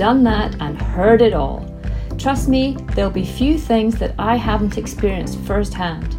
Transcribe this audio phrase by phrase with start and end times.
[0.00, 1.62] done that, and heard it all.
[2.16, 6.16] Trust me, there'll be few things that I haven't experienced firsthand.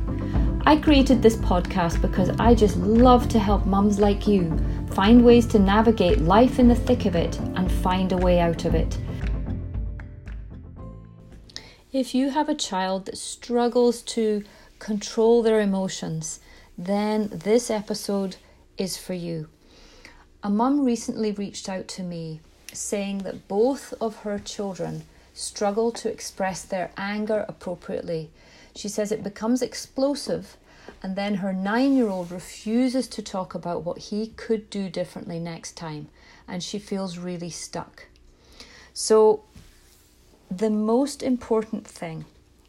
[0.67, 4.55] I created this podcast because I just love to help mums like you
[4.91, 8.65] find ways to navigate life in the thick of it and find a way out
[8.65, 8.99] of it.
[11.91, 14.43] If you have a child that struggles to
[14.77, 16.39] control their emotions,
[16.77, 18.35] then this episode
[18.77, 19.47] is for you.
[20.43, 22.41] A mum recently reached out to me
[22.73, 28.29] saying that both of her children struggle to express their anger appropriately.
[28.75, 30.57] She says it becomes explosive,
[31.03, 35.39] and then her nine year old refuses to talk about what he could do differently
[35.39, 36.07] next time,
[36.47, 38.07] and she feels really stuck.
[38.93, 39.43] So,
[40.49, 42.25] the most important thing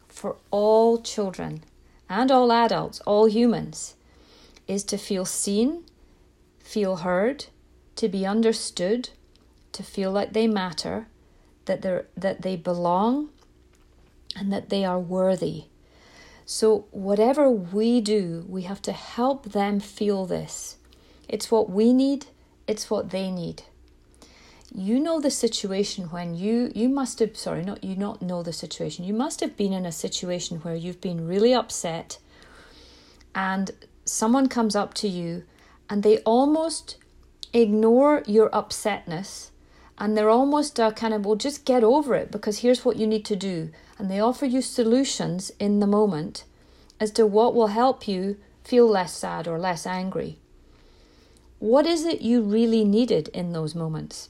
[0.09, 1.65] for all children
[2.09, 3.95] and all adults, all humans,
[4.69, 5.85] is to feel seen,
[6.61, 7.47] feel heard,
[7.97, 9.11] to be understood
[9.73, 11.07] to feel like they matter,
[11.65, 13.31] that they that they belong,
[14.37, 15.65] and that they are worthy.
[16.45, 20.77] So whatever we do, we have to help them feel this.
[21.29, 22.27] It's what we need,
[22.67, 23.63] it's what they need.
[24.75, 28.53] You know the situation when you you must have sorry, not you not know the
[28.53, 29.05] situation.
[29.05, 32.19] You must have been in a situation where you've been really upset
[33.35, 33.71] and
[34.05, 35.45] someone comes up to you
[35.89, 36.97] and they almost
[37.53, 39.51] ignore your upsetness
[40.03, 43.07] and they're almost uh, kind of, well, just get over it because here's what you
[43.07, 43.71] need to do.
[43.97, 46.43] And they offer you solutions in the moment
[46.99, 50.41] as to what will help you feel less sad or less angry.
[51.61, 54.29] What is it you really needed in those moments?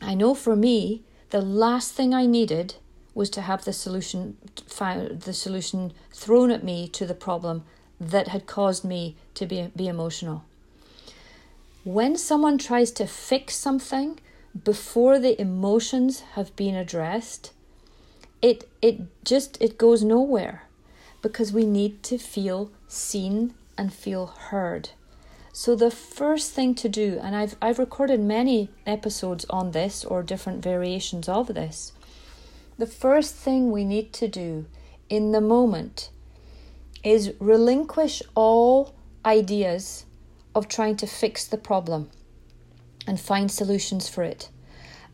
[0.00, 2.76] I know for me, the last thing I needed
[3.12, 4.36] was to have the solution
[4.68, 7.64] found, the solution thrown at me to the problem
[7.98, 10.44] that had caused me to be, be emotional.
[11.82, 14.20] When someone tries to fix something
[14.64, 17.52] before the emotions have been addressed,
[18.42, 20.64] it it just it goes nowhere
[21.22, 24.90] because we need to feel seen and feel heard.
[25.52, 30.22] So the first thing to do, and I've I've recorded many episodes on this or
[30.22, 31.92] different variations of this.
[32.78, 34.66] The first thing we need to do
[35.08, 36.10] in the moment
[37.02, 38.94] is relinquish all
[39.24, 40.04] ideas
[40.54, 42.10] of trying to fix the problem
[43.06, 44.50] and find solutions for it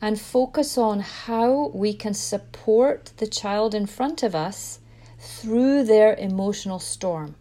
[0.02, 4.80] and focus on how we can support the child in front of us
[5.20, 7.36] through their emotional storm.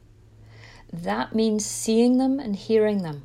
[0.93, 3.23] That means seeing them and hearing them.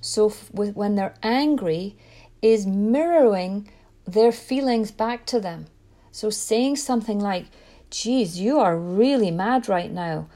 [0.00, 1.96] So, when they're angry,
[2.40, 3.68] is mirroring
[4.06, 5.66] their feelings back to them.
[6.12, 7.46] So, saying something like,
[7.90, 10.28] Geez, you are really mad right now.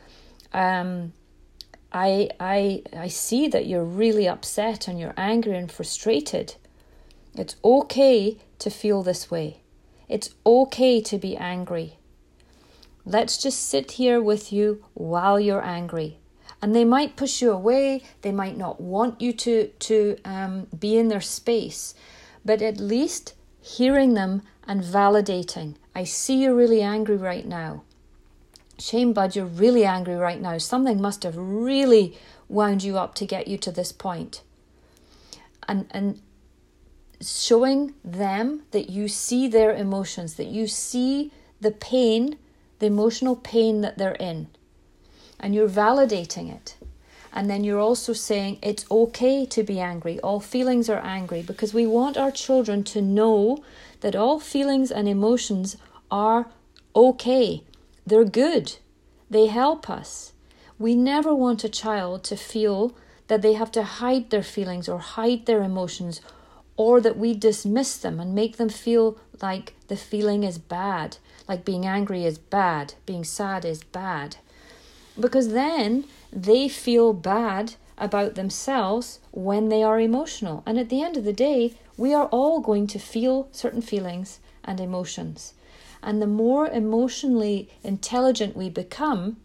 [0.52, 1.12] Um,
[1.92, 6.54] I, I, I see that you're really upset and you're angry and frustrated.
[7.34, 9.60] It's okay to feel this way.
[10.08, 11.98] It's okay to be angry.
[13.04, 16.18] Let's just sit here with you while you're angry.
[16.62, 20.98] And they might push you away, they might not want you to, to um, be
[20.98, 21.94] in their space,
[22.44, 25.76] but at least hearing them and validating.
[25.94, 27.84] I see you're really angry right now.
[28.80, 30.56] Shame, bud, you're really angry right now.
[30.58, 32.16] Something must have really
[32.48, 34.42] wound you up to get you to this point.
[35.68, 36.20] And, and
[37.20, 41.30] showing them that you see their emotions, that you see
[41.60, 42.38] the pain,
[42.78, 44.48] the emotional pain that they're in,
[45.38, 46.76] and you're validating it.
[47.32, 50.18] And then you're also saying it's okay to be angry.
[50.20, 53.62] All feelings are angry because we want our children to know
[54.00, 55.76] that all feelings and emotions
[56.10, 56.48] are
[56.96, 57.62] okay.
[58.06, 58.76] They're good.
[59.28, 60.32] They help us.
[60.78, 62.96] We never want a child to feel
[63.28, 66.20] that they have to hide their feelings or hide their emotions
[66.76, 71.64] or that we dismiss them and make them feel like the feeling is bad, like
[71.64, 74.36] being angry is bad, being sad is bad.
[75.18, 80.62] Because then they feel bad about themselves when they are emotional.
[80.64, 84.40] And at the end of the day, we are all going to feel certain feelings
[84.64, 85.52] and emotions.
[86.02, 89.36] And the more emotionally intelligent we become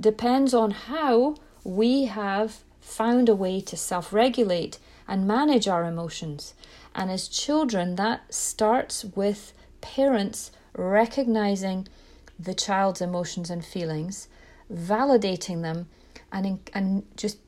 [0.00, 6.54] depends on how we have found a way to self regulate and manage our emotions.
[6.94, 11.88] And as children, that starts with parents recognizing
[12.38, 14.28] the child's emotions and feelings,
[14.72, 15.88] validating them,
[16.32, 17.38] and, and just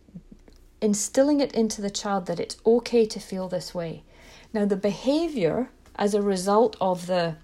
[0.81, 4.03] instilling it into the child that it's okay to feel this way.
[4.53, 7.37] Now, the behavior as a result of the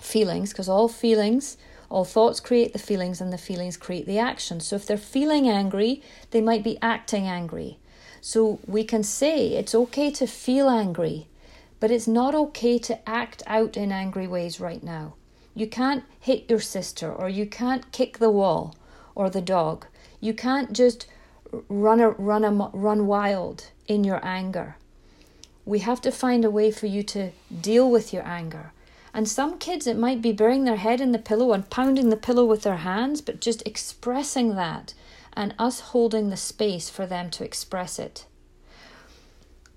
[0.00, 1.56] feelings, because all feelings,
[1.88, 4.60] all thoughts create the feelings, and the feelings create the action.
[4.60, 7.78] So, if they're feeling angry, they might be acting angry.
[8.20, 11.28] So, we can say it's okay to feel angry,
[11.80, 15.14] but it's not okay to act out in angry ways right now.
[15.54, 18.74] You can't hit your sister, or you can't kick the wall
[19.14, 19.86] or the dog.
[20.20, 21.06] You can't just
[21.68, 24.76] run a, run a, run wild in your anger.
[25.64, 28.72] We have to find a way for you to deal with your anger.
[29.16, 32.18] And some kids, it might be burying their head in the pillow and pounding the
[32.18, 34.92] pillow with their hands, but just expressing that
[35.32, 38.26] and us holding the space for them to express it.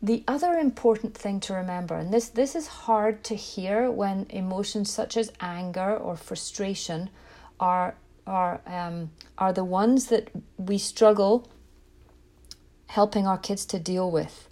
[0.01, 4.91] The other important thing to remember, and this, this is hard to hear when emotions
[4.91, 7.09] such as anger or frustration
[7.61, 7.95] are,
[8.27, 11.47] are, um, are the ones that we struggle
[12.87, 14.49] helping our kids to deal with.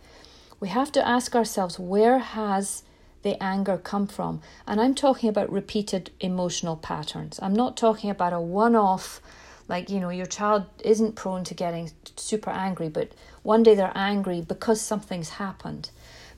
[0.62, 2.84] We have to ask ourselves where has
[3.24, 4.42] the anger come from?
[4.66, 7.40] And I'm talking about repeated emotional patterns.
[7.42, 9.22] I'm not talking about a one off,
[9.68, 13.12] like, you know, your child isn't prone to getting super angry, but
[13.44, 15.90] one day they're angry because something's happened.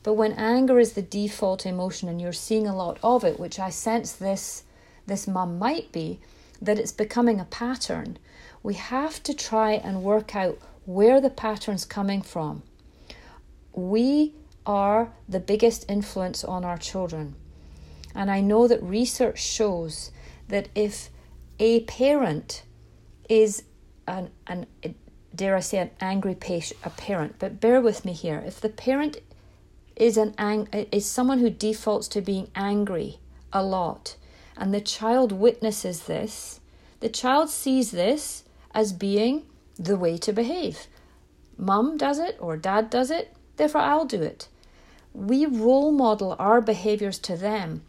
[0.03, 3.59] But when anger is the default emotion and you're seeing a lot of it, which
[3.59, 4.63] I sense this
[5.05, 6.19] this mum might be,
[6.61, 8.17] that it's becoming a pattern,
[8.61, 12.61] we have to try and work out where the pattern's coming from.
[13.73, 14.33] We
[14.69, 17.33] are the biggest influence on our children.
[18.13, 20.11] And I know that research shows
[20.47, 21.09] that if
[21.59, 22.61] a parent
[23.27, 23.63] is
[24.07, 24.67] an, an
[25.35, 28.43] dare I say, an angry patient, a parent, but bear with me here.
[28.45, 29.17] If the parent
[29.95, 33.17] is an ang- is someone who defaults to being angry
[33.51, 34.17] a lot,
[34.55, 36.59] and the child witnesses this,
[36.99, 40.85] the child sees this as being the way to behave.
[41.57, 44.47] Mum does it or dad does it, therefore I'll do it.
[45.13, 47.83] We role model our behaviors to them,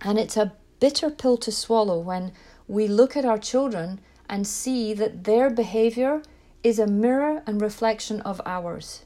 [0.00, 2.32] and it's a bitter pill to swallow when
[2.66, 6.22] we look at our children and see that their behavior
[6.62, 9.04] is a mirror and reflection of ours,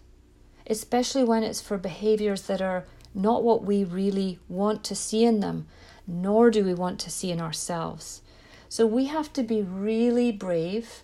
[0.67, 2.85] especially when it's for behaviors that are
[3.15, 5.67] not what we really want to see in them,
[6.07, 8.23] nor do we want to see in ourselves.
[8.69, 11.03] So we have to be really brave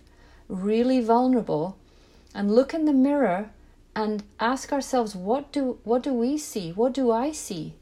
[0.51, 1.77] really vulnerable
[2.35, 3.49] and look in the mirror
[3.95, 6.71] and ask ourselves what do what do we see?
[6.71, 7.75] What do i see?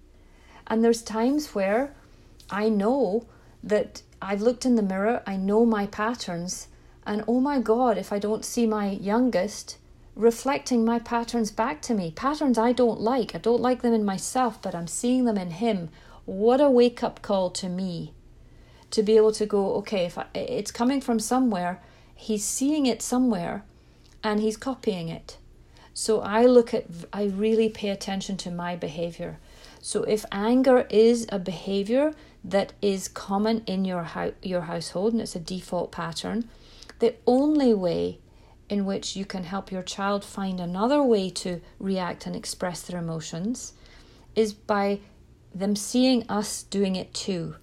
[0.67, 1.95] And there's times where
[2.50, 3.25] i know
[3.63, 6.67] that i've looked in the mirror i know my patterns
[7.06, 9.77] and oh my god if i don't see my youngest
[10.15, 13.35] reflecting my patterns back to me patterns i don't like.
[13.35, 15.89] I don't like them in myself but i'm seeing them in him.
[16.25, 18.13] What a wake up call to me
[18.91, 21.81] to be able to go okay if I, it's coming from somewhere
[22.15, 23.63] he's seeing it somewhere
[24.23, 25.38] and he's copying it.
[26.00, 29.38] So I look at, I really pay attention to my behavior.
[29.81, 35.22] So if anger is a behavior that is common in your ho- your household and
[35.22, 36.48] it's a default pattern,
[37.00, 38.19] the only way
[38.69, 43.01] in which you can help your child find another way to react and express their
[43.01, 43.74] emotions
[44.38, 45.01] is by
[45.53, 47.56] them seeing us doing it too.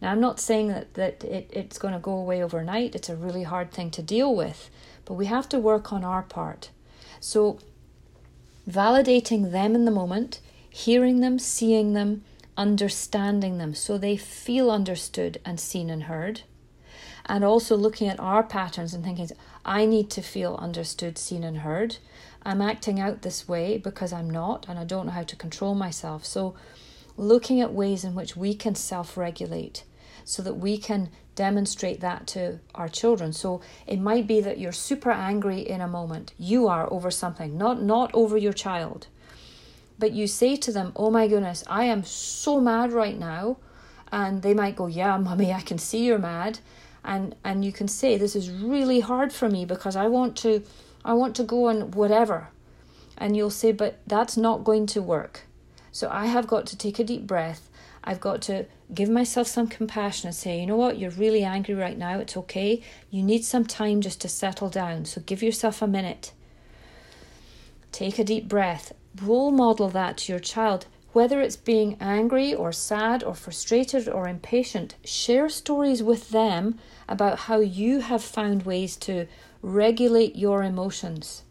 [0.00, 3.16] Now, I'm not saying that, that it, it's going to go away overnight, it's a
[3.16, 4.70] really hard thing to deal with,
[5.04, 6.70] but we have to work on our part.
[7.18, 7.58] So,
[8.68, 12.24] validating them in the moment, hearing them, seeing them,
[12.56, 16.42] understanding them so they feel understood and seen and heard.
[17.26, 19.28] And also looking at our patterns and thinking,
[19.64, 21.98] I need to feel understood, seen, and heard.
[22.42, 25.74] I'm acting out this way because I'm not, and I don't know how to control
[25.74, 26.24] myself.
[26.24, 26.56] So,
[27.16, 29.84] looking at ways in which we can self regulate
[30.24, 33.32] so that we can demonstrate that to our children.
[33.32, 36.32] So it might be that you're super angry in a moment.
[36.38, 39.06] You are over something, not not over your child.
[39.98, 43.56] But you say to them, "Oh my goodness, I am so mad right now."
[44.10, 46.58] And they might go, "Yeah, mommy, I can see you're mad."
[47.04, 50.62] And and you can say, "This is really hard for me because I want to
[51.04, 52.48] I want to go and whatever."
[53.16, 55.42] And you'll say, "But that's not going to work."
[55.92, 57.68] So I have got to take a deep breath
[58.04, 61.74] I've got to give myself some compassion and say, you know what, you're really angry
[61.74, 62.18] right now.
[62.18, 62.82] It's okay.
[63.10, 65.04] You need some time just to settle down.
[65.04, 66.32] So give yourself a minute.
[67.92, 68.92] Take a deep breath.
[69.22, 70.86] Role model that to your child.
[71.12, 77.40] Whether it's being angry or sad or frustrated or impatient, share stories with them about
[77.40, 79.26] how you have found ways to
[79.60, 81.42] regulate your emotions.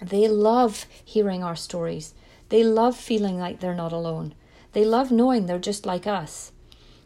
[0.00, 2.14] They love hearing our stories.
[2.48, 4.34] They love feeling like they're not alone.
[4.72, 6.52] They love knowing they're just like us.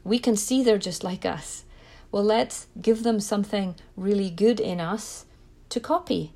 [0.05, 1.65] We can see they're just like us.
[2.13, 5.27] Well, let's give them something really good in us
[5.71, 6.33] to copy.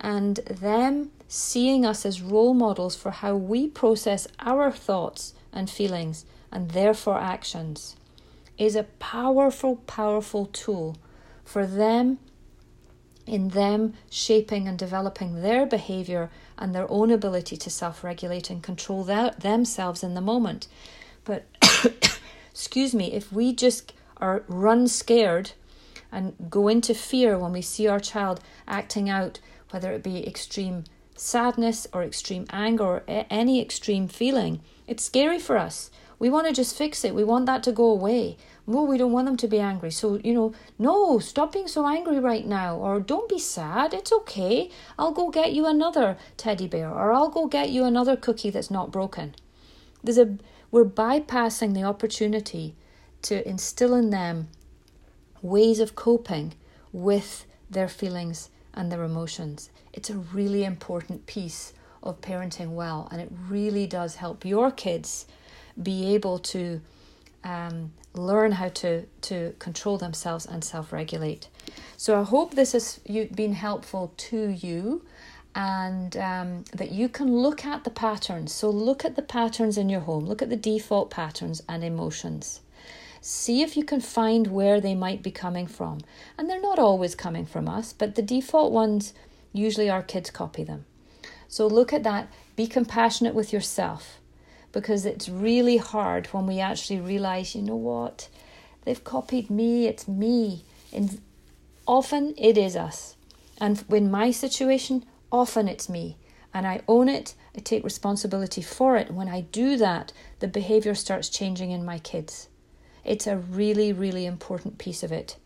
[0.00, 6.24] And them seeing us as role models for how we process our thoughts and feelings
[6.50, 7.96] and therefore actions
[8.56, 10.96] is a powerful, powerful tool
[11.44, 12.18] for them
[13.28, 18.62] in them shaping and developing their behavior and their own ability to self regulate and
[18.62, 20.68] control themselves in the moment.
[21.24, 21.44] But,
[22.50, 25.52] excuse me, if we just are run scared
[26.10, 30.84] and go into fear when we see our child acting out, whether it be extreme
[31.14, 35.90] sadness or extreme anger or any extreme feeling, it's scary for us.
[36.18, 37.14] We want to just fix it.
[37.14, 38.36] We want that to go away.
[38.68, 39.90] No, we don't want them to be angry.
[39.90, 42.76] So, you know, no, stop being so angry right now.
[42.76, 43.94] Or don't be sad.
[43.94, 44.70] It's okay.
[44.98, 46.90] I'll go get you another teddy bear.
[46.90, 49.34] Or I'll go get you another cookie that's not broken.
[50.04, 50.36] There's a
[50.70, 52.74] we're bypassing the opportunity
[53.22, 54.48] to instill in them
[55.40, 56.52] ways of coping
[56.92, 59.70] with their feelings and their emotions.
[59.94, 61.72] It's a really important piece
[62.02, 65.26] of parenting well, and it really does help your kids
[65.82, 66.82] be able to
[67.44, 71.48] um, learn how to, to control themselves and self regulate.
[71.96, 72.98] So I hope this has
[73.34, 75.04] been helpful to you
[75.54, 78.52] and um, that you can look at the patterns.
[78.52, 82.60] So look at the patterns in your home, look at the default patterns and emotions.
[83.20, 85.98] See if you can find where they might be coming from.
[86.36, 89.12] And they're not always coming from us, but the default ones,
[89.52, 90.84] usually our kids copy them.
[91.48, 92.30] So look at that.
[92.54, 94.20] Be compassionate with yourself
[94.72, 98.28] because it's really hard when we actually realize, you know what,
[98.84, 100.64] they've copied me, it's me.
[100.92, 101.20] And
[101.86, 103.16] often it is us.
[103.60, 106.16] And in my situation, often it's me.
[106.54, 109.10] And I own it, I take responsibility for it.
[109.10, 112.48] When I do that, the behavior starts changing in my kids.
[113.04, 115.36] It's a really, really important piece of it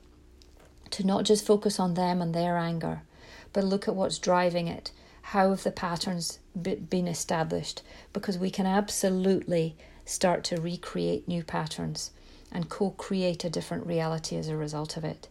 [0.91, 3.03] to not just focus on them and their anger,
[3.53, 4.91] but look at what's driving it
[5.23, 7.83] how have the patterns been established?
[8.13, 12.11] Because we can absolutely start to recreate new patterns
[12.51, 15.29] and co create a different reality as a result of it.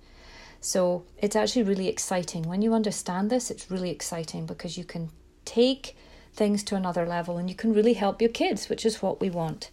[0.59, 2.43] So it's actually really exciting.
[2.43, 5.09] When you understand this, it's really exciting because you can
[5.45, 5.95] take
[6.33, 9.29] things to another level and you can really help your kids, which is what we
[9.29, 9.71] want.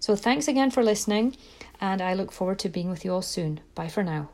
[0.00, 1.36] So thanks again for listening,
[1.80, 3.60] and I look forward to being with you all soon.
[3.74, 4.33] Bye for now.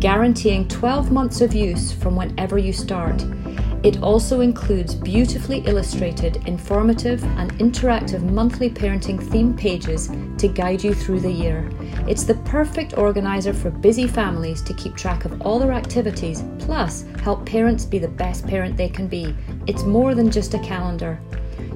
[0.00, 3.24] guaranteeing 12 months of use from whenever you start.
[3.84, 10.94] It also includes beautifully illustrated, informative, and interactive monthly parenting theme pages to guide you
[10.94, 11.70] through the year.
[12.08, 17.04] It's the perfect organizer for busy families to keep track of all their activities, plus
[17.22, 19.34] help parents be the best parent they can be.
[19.66, 21.20] It's more than just a calendar.